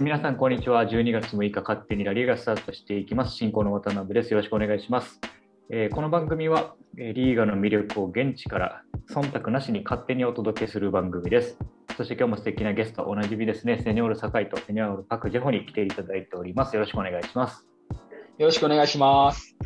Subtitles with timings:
[0.00, 0.84] 皆さん、こんにちは。
[0.84, 3.36] 12月6日、勝手にラリーがスタートしていきます。
[3.36, 4.32] 進行の渡辺です。
[4.32, 5.20] よろしくお願いします。
[5.70, 11.58] えーこの番組は、えーリーガの魅力を現地から忖度なしに勝手にお届けする番組です。
[11.96, 16.74] そして今日も素敵なゲスト、おなじみですね、セニョール酒井とセニョールパクジェホに来ていただいております。
[16.74, 17.66] よろしくお願いします。
[18.38, 19.56] よろしくお願いします。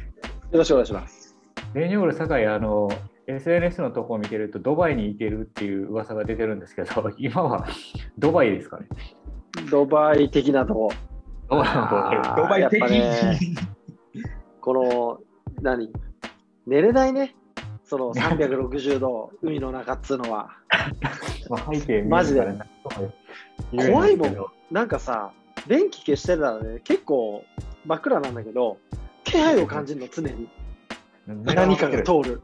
[0.53, 1.37] よろしくお願いします。
[1.73, 2.89] セニョール酒井、あの、
[3.27, 7.67] SNS のとこを見てると、ドバイに行けるっていう噂が出てるんですけど、今は
[8.19, 8.87] ドバイですかね。
[9.71, 10.93] ドバイ的なとこ。
[11.49, 13.39] ドバイ的やっぱね
[14.61, 15.21] この、
[15.63, 15.93] 何？
[16.67, 17.35] 寝れないね。
[17.85, 20.51] その360度海の中っつうのは。
[22.09, 22.47] マジで
[23.73, 24.37] 怖いもん。
[24.71, 25.33] なんかさ、
[25.67, 27.45] 電気消してたらね、結構
[27.87, 28.77] 真っ暗なんだけど、
[29.25, 30.49] 気配を感じるの、常に。
[31.27, 32.43] 何かが通る。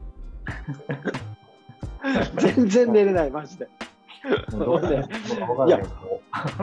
[2.37, 3.65] 全然寝れない、マジで。
[3.65, 3.67] い
[4.37, 6.14] けど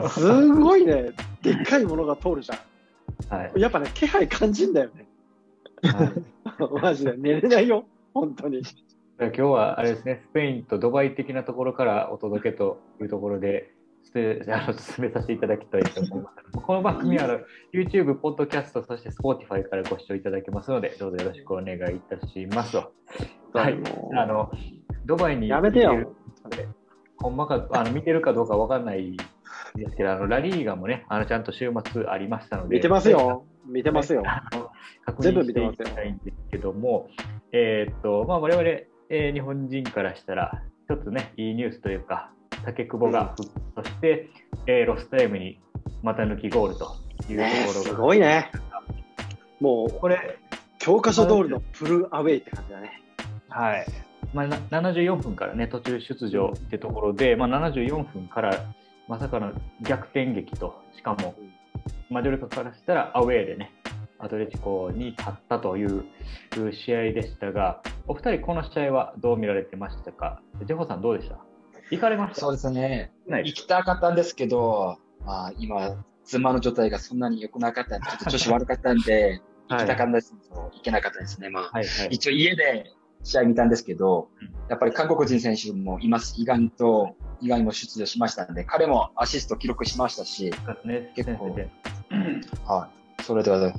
[0.09, 3.59] すごいね、でっかいものが通るじゃはいん。
[3.59, 5.07] やっぱね、気配感じんだよね。
[5.83, 6.13] はい
[6.81, 7.15] マジで。
[7.17, 8.61] 寝れないよ、本当に。
[9.19, 13.71] 今日はあれですね、スペインとドバイ的なところからお届けというところで、
[14.13, 16.51] あの進めさせていただきたいと思います。
[16.51, 17.39] この番組はあの
[17.73, 22.77] YouTube、ポッドキャスト、そして Spotify からご視聴いただけますので、どうぞよろしくお願いいたします。
[23.53, 23.77] はい、
[24.15, 24.51] あの
[25.05, 26.15] ドバイにやめてよ
[27.17, 29.15] ほんまかあの見てるかどうかわかんない
[29.75, 33.45] ですけど、あのラリーガもね、あのちゃんと週末ありましたので、見てますよ。
[33.65, 34.23] 見てますよ。
[35.05, 37.09] 確全部認していきたいんですけども、
[37.51, 38.67] えーっと、まあ、我々、
[39.09, 42.31] えー日本人からしたら、一つね、いいニュースというか、
[42.65, 44.29] 竹久保が復帰として、
[44.67, 45.59] えーロスタイムに
[46.01, 46.95] 股抜きゴールと
[47.29, 48.51] いうねところが、すごいね。
[49.59, 50.39] もう、これ、
[50.79, 53.01] 教科書通りのプルアウェイって感じだね。
[53.49, 53.85] はい。
[54.33, 54.57] まあ、な
[54.91, 58.73] 74分からね、途中出場ってところで、まあ、74分から
[59.07, 59.51] まさかの
[59.81, 61.35] 逆転劇と、しかも、
[62.09, 63.71] マジョルカからしたらアウェーでね、
[64.19, 66.05] アトレティコに勝ったという
[66.71, 70.41] 試合でしたが、お二人、この試合はどう見られてましたか？
[70.65, 71.37] ジェホさん、どうでした？
[71.91, 72.41] 行かれました？
[72.41, 73.11] そうですね。
[73.27, 81.49] 行きたかったんですけど、まあ、今、妻の状態がそんなに良くなかったんで、ちょっと調子悪かったんで、行きたかったんですけど、行けなかったですね。
[81.49, 82.07] まあ、はいはい。
[82.11, 82.91] 一応家で
[83.23, 86.35] 試合見たんですけどうん、やっぱり韓国人選手もいます。
[86.37, 90.53] 意外と、意外も出場しましたんで、彼もアシスト記録しましたし、
[90.85, 91.55] ね、結構。
[92.67, 92.89] は
[93.19, 93.23] い。
[93.23, 93.73] それでは、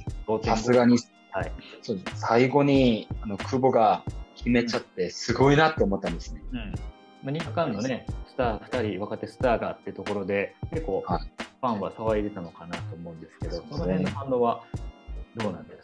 [0.44, 0.98] さすがに、
[1.30, 1.52] はい。
[1.82, 2.20] そうです。
[2.20, 4.02] 最後に、あの、久保が
[4.36, 6.42] 決めちゃって、すごいなって思ったんですね。
[6.52, 6.74] うん。
[7.24, 11.22] まあ、日韓のね、スター2人、若手スターがってところで、結構、フはい。
[11.62, 13.78] ァンは騒いでたのかなと思うんですけど、そうですね。
[13.78, 14.62] その辺の反応は
[15.36, 15.83] どうなんですか？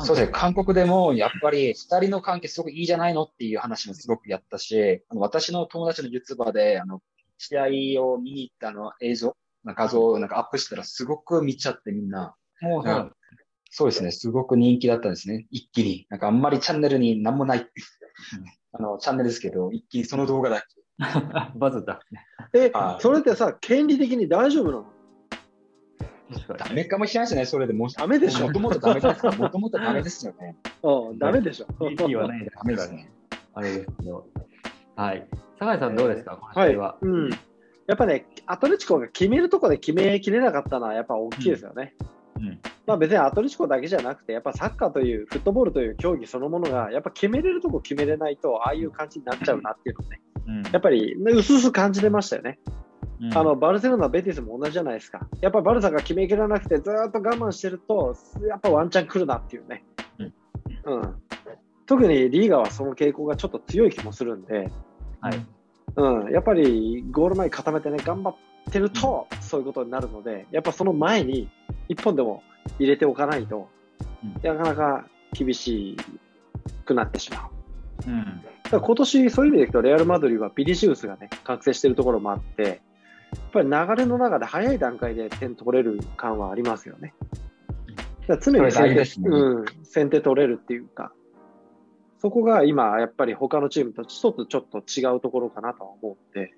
[0.00, 7.00] そうですね、韓国でもやっぱり二人の関係すごくいいじゃないのっていう話もすごくやったし、あの私の友達の YouTuber で、あの、
[7.38, 7.58] 試
[7.96, 12.34] 合を見に行ったあの映像、画像をなんかアップしたらすごく見ちゃってみんな。
[12.60, 13.12] もう
[13.70, 15.46] そうですね、すごく人気だったんですね。
[15.50, 16.06] 一気に。
[16.08, 17.66] なんかあんまりチャンネルになんもない。
[18.72, 20.66] あの、チャンネルですけど、一気にその動画だけ。
[21.56, 22.00] バズった。
[22.54, 24.97] えは、いそれってさ、権利的に大丈夫なの？
[26.58, 27.88] ダメかもしれないですね、それでも。
[27.88, 29.24] ダメでしょもともとダメです。
[29.38, 30.56] もともとダメですよね。
[30.82, 31.66] うん、ダメでしょ。
[31.88, 31.96] に。
[31.96, 33.10] DP はないダメですね。
[33.54, 34.26] あれですけど。
[34.96, 35.26] はい。
[35.58, 36.96] 酒井さんどうですか、このはい、試合は。
[37.00, 37.30] うん。
[37.30, 41.94] やっぱね、アトレチコが決めるとこで決めきれなかったのは、やっぱ大きいですよね。
[42.36, 52.58] うんまあ別にアトレチコだけじゃなくて、やっぱサッカーという、フットボールという競技そのものが、やっぱ決めれるとこ決めれないと、ああいう感じになっちゃうなっていうのをね、うんやっぱり、うすうす感じてましたよね。
[53.20, 55.26] うんあのバルセロナ、ベティスも同じじゃないですか。
[55.40, 58.16] やっぱバルサが決めきらなくてずーっと我慢してると、
[58.48, 59.84] やっぱワンチャン来るなっていうね。
[60.84, 61.14] うん
[61.86, 64.70] 特にリーガはその傾向がちょっと強い気もするんで、
[65.20, 65.46] はい。
[65.96, 68.36] うん、やっぱりゴール前固めてね、頑張っ
[68.70, 71.48] てると、そういうことになるので、やっぱその前に
[71.88, 72.42] 一本でも
[72.78, 73.68] 入れておかないと、
[74.22, 75.96] うんなかなか厳し
[76.84, 77.48] くなってしま
[78.06, 78.10] う。
[78.10, 78.24] うん。
[78.64, 82.82] だから今年、そういう意味でいくと、レアル・マドリーはビニシウスがね、覚醒してるところもあって、
[83.32, 87.14] やっぱり流れの中で早い段階で点取れる感はありますよね。
[88.26, 89.28] だ常に先手,、ね。
[89.28, 91.12] うん、先手取れるっていうか、
[92.18, 96.52] そこが今、やっぱり他のチームと一つちょっと違うところかなとは思うんで、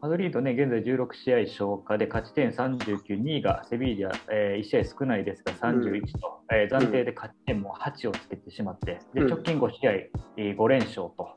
[0.00, 9.28] マドリードね、現在16試合消化で勝ち点39、2位がセビージャ、え1試合少ないですが31と、えー暫定で勝ち点も8をつけてしまって、でうん。
[9.28, 11.34] 直近5試合、えー5連勝と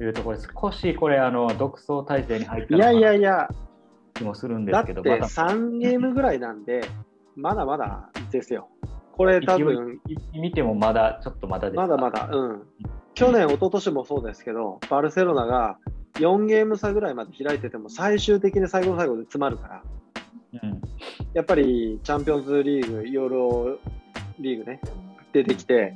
[0.00, 3.48] いうところで、少しこれ、あの独走体制に入ったいやいやいや、
[4.14, 5.28] 気もするんですけど、まだ。
[5.28, 6.82] 3ゲームぐらいなんで、
[7.36, 8.68] まだまだですよ。
[9.12, 10.00] これ多分、
[10.32, 11.82] 見てもまだちょっとまだですか？
[11.82, 12.62] まだまだ、うん。
[13.14, 15.76] 去年、一昨年もそうですけど、バルセロナが
[16.14, 19.82] 4ゲーム差ぐらいまで開いてても、最終的に最後の最後で詰まるから、
[20.62, 20.82] うん。
[21.34, 23.78] やっぱりチャンピオンズリーグ、ヨーロ
[24.38, 24.80] リーグね、
[25.32, 25.94] 出てきて、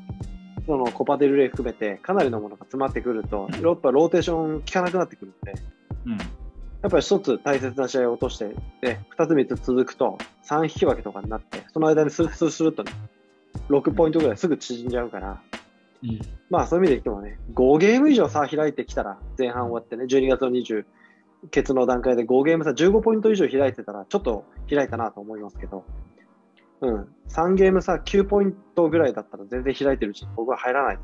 [0.67, 5.55] そのコパデルレイ含めて、かなりのものが詰まってくると、やっぱローテーション効かなくなってくるんで、
[6.07, 6.19] うん。
[6.87, 12.93] やっぱり一つ大切な試合を落として、で、二つ三つ続くと、3引き分けとかになって、その間にスルスルスルっとね、
[13.69, 15.43] 6ポイントぐらいすぐ縮んじゃうから、
[16.05, 16.21] うん。
[16.49, 20.85] まあそういう意味で言ってもね、5ゲーム以上差開いてきたら、前半終わってね、12月の20、
[21.51, 25.83] ケツの段階で5ゲーム差、15ポイント以上開いてたら、ちょっと開いたなと思いますけど、
[26.83, 30.99] うん、3ゲーム差9ポイントぐらいだったら全然開いてるうちに僕は入らない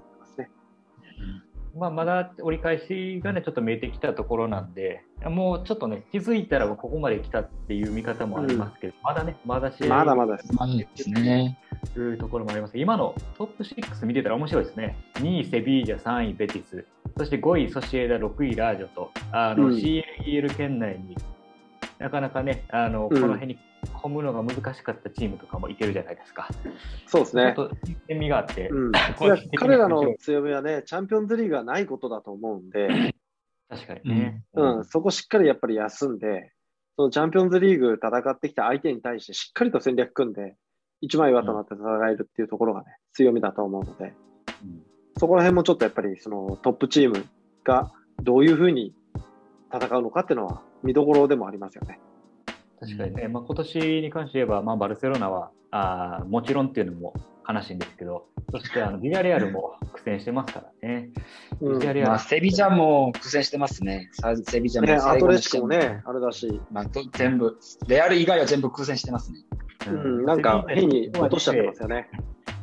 [1.75, 11.11] まあ、まだ折り返しがね、ちょっと見えてきたところなんで、もうちょっとね、気づいたらここまで来たっていう見方もありますけど、まだね、まだ試合まだまだです。
[11.11, 11.59] ね。
[11.95, 14.97] というところもあります今のトップ6見てたら面白いですね。
[15.15, 16.85] 2位、セビージャ、3位、ベティス、
[17.17, 21.17] そして5位、ソシエダ、6位、ラージョと、あのうん CLEL 圏内に
[21.99, 23.59] なかなかね、あのこうんの辺に
[24.03, 26.49] 込むのが難しかったチームとかもいけるじゃないですか。
[27.07, 27.61] そうですねち。
[27.61, 28.93] ょっと新鮮味があって、うん、
[29.57, 33.15] 彼らの強みはね、チャンピオンズリーグがないことだと思うんで、
[33.69, 34.43] 確かにね。
[34.55, 36.53] うん、そこしっかりやっぱり休んで、
[36.97, 40.57] そのチャンピオンズリーグ戦ってきた相手に対してしっかりと戦略組んで、
[41.01, 44.15] 一枚岩となって戦えるっていうところがね、強みだと思うので、
[44.65, 44.83] うん
[45.19, 47.27] そこら辺もちょっとやっぱりそのトップチーム
[47.65, 48.95] がどういうふうに
[49.73, 52.01] 戦うのかっていうのは見どころでもありますよね。
[52.83, 57.15] 確かにね、まあ、今年に関して言えば、まあ、バルセロナはあーもちろんっていうのも
[57.49, 61.11] 悲しいんですけど、そしてあのビリアレアルも苦戦してますからね。
[61.61, 61.79] うん。
[61.79, 62.11] ビリアレアル。
[62.11, 64.11] まあ、セビジャも苦戦してますね。
[64.13, 65.69] さセビジャもね、アトレコも。
[65.69, 67.57] ね、あれだし、まあ、と全部、
[67.87, 69.39] レアル以外は全部苦戦してますね。
[69.87, 72.09] うん、なんか変に落としちゃってますよね。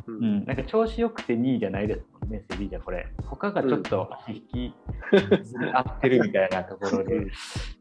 [0.10, 0.40] ううん。
[0.42, 3.08] ん、なんか調子よくて2位じゃないですもんね、セビージャ、これ。
[3.26, 4.74] 他がちょっと足引き
[5.44, 7.28] ずり合ってるみたいなところで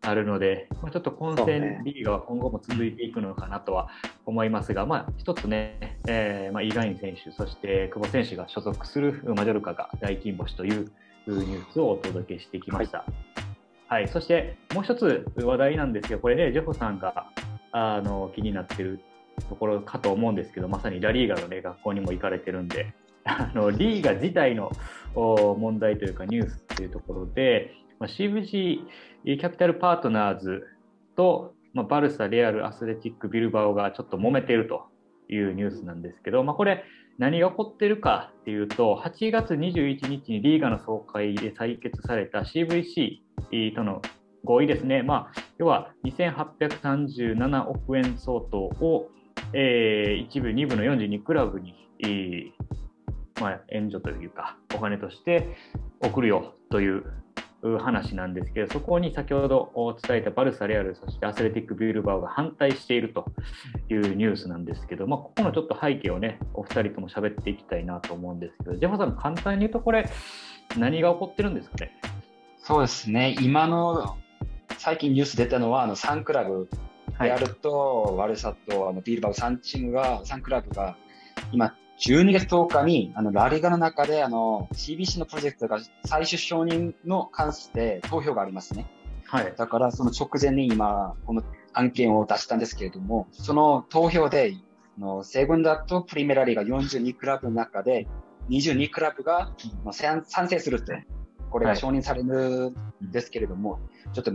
[0.02, 3.88] あるので、まあ、ちょっと混戦リーガは今後も続いていくのかなとは
[4.26, 10.90] 思いますが、まあ、一つね、えーまあ、イーガイン選手、そして久保選手が所属するマジョルカが大金星という
[11.26, 13.04] ニュースをお届けしてきました。
[13.88, 17.30] はい、そしてもう一つ話題なんですが、これね、ジョホさんが
[17.72, 19.00] あの気になってる
[19.40, 22.94] ところかと思うんですけど、まさにラリーガの、ね、学校にも行かれてるんで、
[23.24, 24.72] あのリーガ自体の
[25.14, 28.86] 問題というかニュースというところで、まあ、CVC
[29.24, 30.64] キャピタルパートナーズ
[31.16, 34.86] と、まあ、バルサ、レアル、アスレチック、ビルバオがちょっと揉めてると
[35.28, 36.84] いうニュースなんですけど、まあ、これ、
[37.18, 44.00] 何が起こってるかっていうと、8月21日にリーガの総会で採決された CVC との
[44.44, 49.10] 合意ですね、まあ、要は2837億円相当を、
[49.52, 52.50] えー、1部、2部の42クラブに、えー
[53.40, 55.56] まあ、援助というか、お金として
[56.00, 57.04] 送るよという
[57.80, 59.72] 話なんですけど、そこに先ほど
[60.02, 63.26] 伝えたバルサ・レアル、そしてアスレティック・ビールバオが反対していると
[63.88, 70.08] いうニュースなんですけど、まあ、ここのちょっと背景をね、お二人とも喋っていきたいなと思うんですけど、ジェファさん、簡単に言うと、これ、
[70.76, 71.92] 何が起こってるんですかね？
[72.58, 74.18] そうですね、今の
[74.78, 76.68] 最近ニュース出たのは、あの3クラブ、
[77.20, 80.96] レアルとワルサとあのビルバオ3チームが、3クラブが、
[81.52, 88.86] 今、12月10日にあのラリガの中であの CBC のプロジェクトが最終承認の関して投票がありますね。
[89.26, 89.52] はい。
[89.56, 91.42] だからその直前に今、この
[91.72, 94.54] 案件を出したんですけれども、その投票で、
[94.96, 98.06] あのセグンダとプリメラリーが42クラブの中で、
[98.48, 99.52] 22クラブが
[99.92, 100.92] 賛成すると。
[101.50, 102.74] これが承認されるん
[103.10, 103.80] ですけれども、
[104.12, 104.32] ちょっと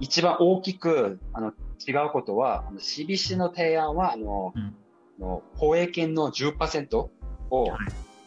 [0.00, 1.52] 一番大きくあの
[1.86, 4.74] 違うことは、CBC の提案は、あの、うん。
[5.18, 7.10] の放映権の10%を、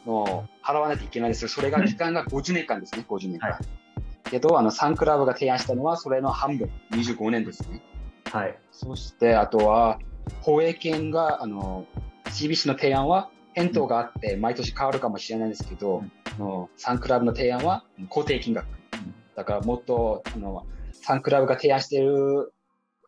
[0.06, 1.42] の払わないといけないんです。
[1.42, 3.52] けど、それが期間が50年間ですね、50年間。
[3.52, 4.30] はい。
[4.30, 7.82] けど、あの、3クラブが提案したのは、それの半分、25年ですね。
[8.32, 8.58] はい。
[8.72, 10.00] そして、あとは、
[10.42, 11.86] 放映権が、あの、
[12.26, 18.68] CBC の提案は、返答があって、毎年変わるかもしれないんですけど、うんあの3クラブの提案は固定金額。
[19.36, 20.66] だから、もっと、あの、
[21.08, 22.54] 3クラブが提案している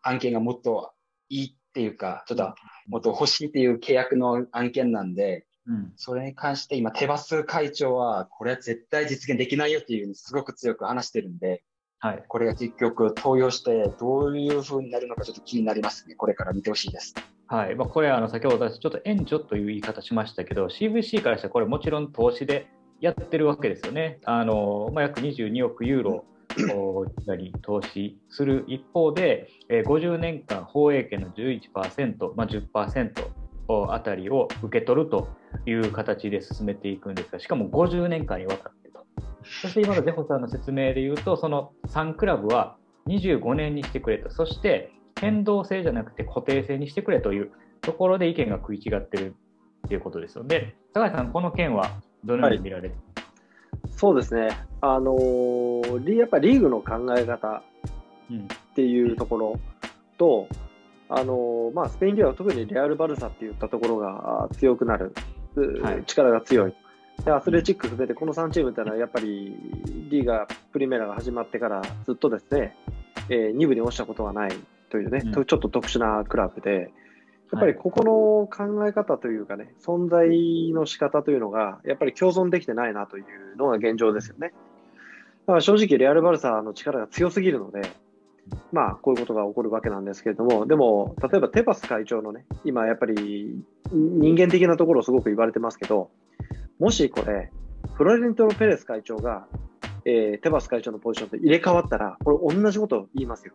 [0.03, 0.91] 案件がもっと
[1.29, 2.53] いいっていうか、ちょっと、
[2.87, 5.93] もっと欲しいっていう契約の案件なんで、うん。
[5.95, 11.63] それに関して今、テバス会長は、これは絶対実現できないよっていうふうにすごく強く話してるんで、
[11.99, 12.23] はい。
[12.27, 16.15] これが結局投与してどういうふうになるのかちょっと気になりますね。
[16.15, 17.13] これから見てほしいです。
[17.47, 22.67] はいまあ、これあの先ほど私ちょっと援助という言い方しましたけど CVC からしたらこれもちろん投資で
[23.01, 24.19] やってるわけですよね。
[24.25, 26.25] あのまあ、約22億ユーロ
[26.73, 27.05] を
[27.37, 33.13] に投資する一方で、えー50年間放映権の11%、まあ、10%
[33.91, 35.29] あたりを受け取ると
[35.67, 39.05] いう形で進めていくんですがしかも50年間にわたってと。
[39.61, 42.77] そして今のゼホさんの説明で言うとその3クラブは
[43.07, 47.51] 25年にしてくれとそして変動制じゃなくて固定制にしてくれという
[47.81, 49.35] ところで意見が食い違ってる
[49.85, 50.75] っていうことですよね。
[50.93, 53.21] 高橋さん、この件はどのように見られて、は
[53.87, 54.49] い、そうですね、
[54.81, 57.61] あのー、やっぱりリーグの考え方
[58.31, 59.59] っていうところ
[60.17, 60.47] と、
[61.09, 65.13] うん、あのー、まあ、スペインリーグは特にレアル・バルサっていったところが強くなる、
[65.81, 66.73] はい、力が強い。
[67.23, 69.53] でアスレチック含めてこの3チームというのはやっぱり
[70.09, 72.77] リーガプリメラが始まってからずっとですね、
[73.29, 74.51] えー、2部に落ちたことがない
[74.89, 76.91] というね、うん、ちょっと特殊なクラブで、
[77.51, 84.53] やっぱりここの考え方というかね、存在の仕方というのが、やっぱり共存できてないなというのが現状ですよね。
[85.47, 87.81] だから正直、レアル・バルサの力が強すぎるので、
[88.71, 96.11] まあ、こういうことが起こるわけなんですけれども、でも、例えばテパス会長のね、今やっぱり人間的なところをすごく言われてますけど、
[96.79, 97.51] もしこれ、
[97.95, 99.47] フロレントのペレス会長が、
[100.05, 103.53] えー、テバス会長のポジションと入れ替わったら、これ同じことを言いますよ。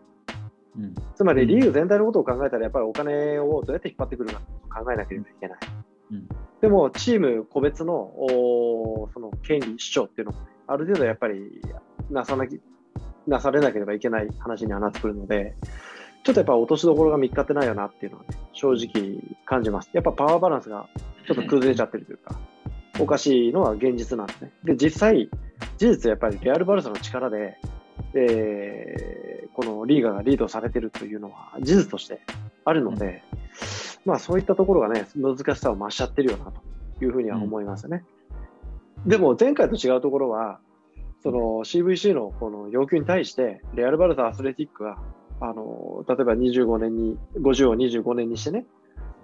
[0.77, 4.41] うん、つまりリーグ全体のことを考えたら、やっぱりお金をどうやって引っ張ってくるか
[4.83, 5.59] 考えなければいけない。
[6.13, 6.29] うん、
[6.61, 11.61] でも、チーム個別のおその権利主張っていうのも、ね、ある程度やっぱり
[12.11, 12.61] なさなき
[13.27, 15.55] なされなければいけない話にはなってくるので、
[16.25, 19.91] ちょっとやっぱ落としどころが見つかってないよなっていうのは、ね、正直感じます。
[19.93, 20.89] やっぱパワーバランスが
[21.27, 22.39] ちょっと崩れちゃってるというか、
[22.99, 24.53] おかしいのは現実なんですね。
[24.65, 25.29] で、実際、
[25.79, 27.59] 事実やっぱりレアル・バルサの力で、
[28.15, 32.21] えー、このリーガがリードされてるというのは事実として
[32.65, 33.23] あるので、
[34.05, 38.05] うん、まあそういったところがね、難しさを増しちゃってるよなというふうには思いますね。
[39.05, 40.61] うん、でも前回と違うところは、
[41.23, 44.99] その CVC のこの要求に対して、レアル・バルサ・アスレティックが、
[45.41, 48.67] あの、例えば25年に、50を25年にしてね、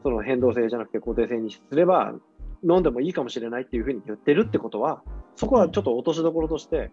[0.02, 2.14] その変動性じゃなくて固定性にすれば、
[2.62, 5.02] 飲んでもいいかもしれないっていうふうに言ってるってことは、
[5.36, 6.90] そこはちょっと落としどころとして、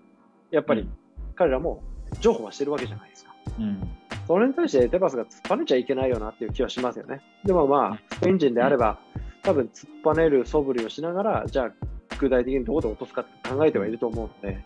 [0.52, 0.90] やっぱり
[1.38, 1.84] 彼らも
[2.20, 3.34] 譲歩はしてるわけじゃないですか。
[3.60, 3.82] うん、
[4.28, 7.22] それに対してテパスが突っぱねちゃいけないよなっていう気はしますよね。
[7.46, 9.00] でもまあ、スペイン人であれば、
[9.44, 11.72] 多分突っぱねる素振りをしながら、じゃあ、
[12.20, 14.64] 具体的にどこで落とすかって考えてはいると思うので、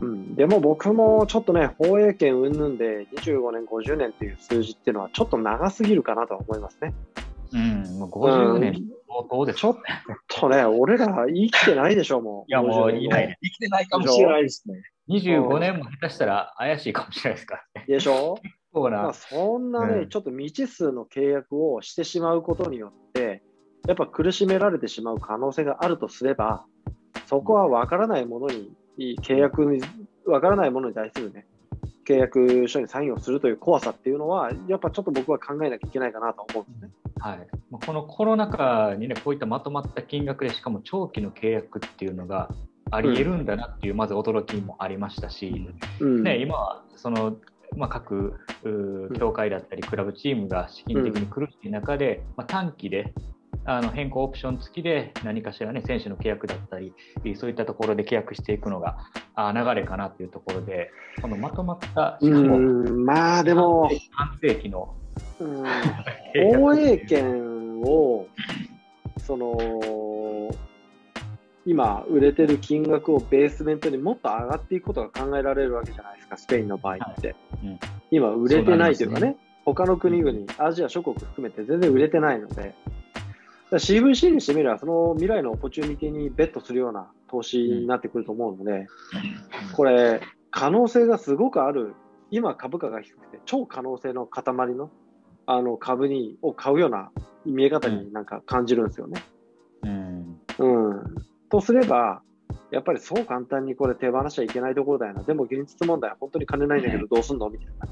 [0.00, 6.94] うん、でも僕もちょっとね、放映権云々で25年、50年っていう数字っていうのはちょっと長すぎるかなと思いますね。
[7.52, 8.74] うん、もう50年
[9.08, 9.76] 相当です、ね、ちょっ
[10.28, 12.50] とね、俺ら生きてないでしょ、もう。
[12.50, 14.82] いや、もういない、生きてないかもしれないですね。
[15.08, 17.86] 25年も下手したら怪しいかもしれないですからね。
[17.88, 18.36] でしょ？
[18.74, 23.42] そうな、まあ、そんなね、うん、ちょっと未知数の契約をしてしまうことによって、
[23.86, 26.64] やっぱ苦しめられてしまう可能性があるとすれば、
[27.26, 29.80] そこは分からないものに、契約に、
[30.24, 31.46] 分からないものに対するね、
[32.06, 36.90] 契約書にサインをするという怖さっていうのは、やっぱちょっと僕は考えなきゃいけないかなと思うんですね。
[37.18, 42.50] はい、このコロナ禍にね、こういったまとまった金額で、しかも長期の契約っていうのが
[42.90, 45.66] ありえるんだなっていう、まず驚きもありましたし、
[46.00, 47.36] うん、ね、今はその、
[47.76, 48.34] まあ、各
[49.18, 53.12] 協会だったり、クラブチームが資金的に苦しい中で、まあ、短期で
[53.68, 56.92] あの変更オプション付きで何かしらね選手の契約だったり
[57.36, 58.98] そういったところで契約していくのが
[59.34, 60.90] あ流れかなというところで
[61.20, 64.94] このまとまったしかもまあでも半世紀の
[65.38, 68.26] 放映権を
[69.18, 69.58] その
[71.66, 77.36] 今売れてる金額をベースメントにもっと上がっていくことが考えられるわけじゃないですかスペインの場合って、はい。
[77.64, 77.80] うん、
[78.12, 82.74] 今売れてないというかね、ね、他の国々、アジア諸国含めて全然売れてないので。
[83.72, 88.86] CVC にしてみれば、その未来のオポチュニティにベットするような投資になってくると思うので、
[89.74, 90.20] これ、
[90.52, 91.94] 可能性がすごくある、
[92.30, 94.44] 今株価が低くて、超可能性の塊
[94.74, 94.90] の
[95.48, 97.10] あの株にを買うような
[97.44, 99.22] 見え方になんか感じるんですよね。
[99.24, 99.35] うん。
[101.56, 101.60] うん。
[101.60, 102.22] とすれば、
[102.70, 105.22] やっぱりそう簡単にこれ手放しちゃいけないところだよな。
[105.22, 107.48] でも現実問題は本当に金ないんだけどどうすんの？
[107.48, 107.88] みたいな。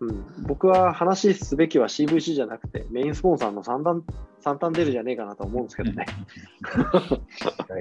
[0.00, 4.04] うん、僕は話すべきは CVC じゃなくて、メインスポンサーの三段
[4.40, 6.06] 三段出るじゃねえかなと思うんですけどね。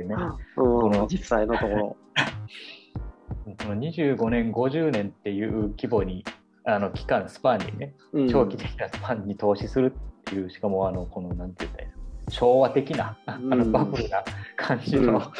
[0.03, 0.15] ね
[0.57, 1.97] うん、実際のところ。
[3.45, 6.25] この25年、50年っていう規模に、
[6.65, 7.95] あの期間、スパンにね、
[8.29, 11.96] 長期的なスパンに投資するっていう、しかも、あの、この、なんて言ったらいい
[12.29, 14.23] 昭和的な、あのバブルな
[14.55, 15.31] 感じの、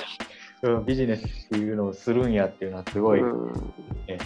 [0.62, 3.53] うん、ビジネスっていうのをするんやっていうのは、すごい、うん。
[4.08, 4.17] ね、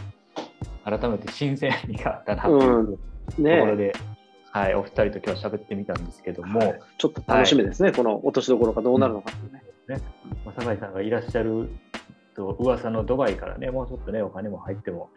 [0.85, 2.99] 改めて新鮮味があったなというと
[3.37, 3.93] ころで、
[4.51, 9.63] はい、お二人と今日喋ってみたんですけども、はい、ちょっと楽しみですね、はい、この落としどころがどうなるのかね。
[9.87, 10.01] うん、ね。
[10.45, 11.69] まあ、酒井さんがいらっしゃる
[12.35, 15.09] と噂のドバイからね、もうちょっとね、お金も入っても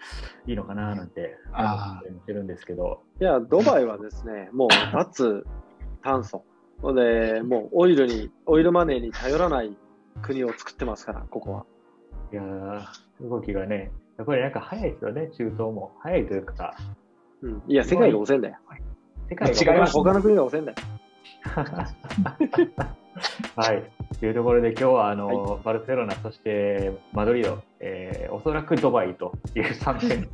[0.47, 3.03] いいのかななんて思ってるんですけど。
[3.21, 5.45] いや、ドバイはですね、もう脱
[6.03, 6.45] 炭素
[6.83, 9.77] で、もうオイルに、オイルマネーに頼らない
[10.23, 11.65] 国を作ってますから、ここは。
[12.33, 12.43] いや
[13.21, 15.93] 動きがね、やっぱりなんか早いですよね、中東も。
[16.01, 16.75] 早いというか。
[17.43, 18.57] うん、いや、世界が汚染だよ。
[19.29, 20.77] 世界違います他の国が遅いんだよ。
[23.57, 23.91] はい。
[24.19, 30.29] というところで今日はあの、バルセロナ、そしてマドリード、えーおそらくドバイという3点、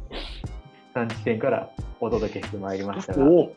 [0.95, 1.71] 3地点から
[2.01, 3.55] お届けしてまいりましたが、おお、はい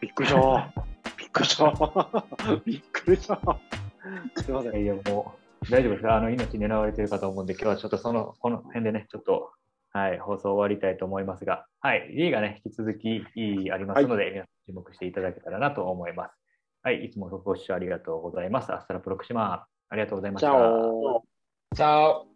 [0.00, 0.95] びっくりした。
[1.36, 2.26] びっくりした。
[2.64, 3.38] びっくりした。
[4.36, 4.82] すいません。
[4.82, 9.50] いやもう大丈夫ですかあの命狙われてるかと思うんで、今日はちょっとその、この辺でね、ちょっと、
[9.92, 13.24] はい、放送終わりたいと思いますが、はい、リーがね、引き続き
[13.72, 16.34] ありますので、皆さん注目していただけたらなと思います。
[16.82, 18.72] はい、いつもご視聴ありがとうございます。
[18.72, 20.52] アスタラプロクシマ、ありがとうございましチた。
[20.52, 21.24] ャオ。
[21.74, 22.35] チャオ